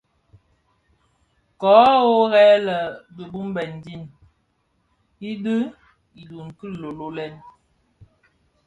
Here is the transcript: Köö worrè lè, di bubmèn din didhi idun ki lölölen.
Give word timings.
Köö 1.61 1.93
worrè 2.09 2.45
lè, 2.67 2.77
di 3.15 3.23
bubmèn 3.31 3.71
din 3.85 4.03
didhi 5.19 5.57
idun 6.21 6.47
ki 6.57 6.67
lölölen. 6.79 7.33